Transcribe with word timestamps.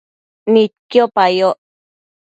Nidquipa 0.51 1.25
yoc 1.39 1.57